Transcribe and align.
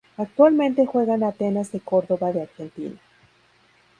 Actualmente 0.17 0.87
juega 0.87 1.13
en 1.13 1.21
Atenas 1.23 1.71
de 1.71 1.79
Córdoba 1.79 2.33
de 2.33 2.41
Argentina. 2.41 2.95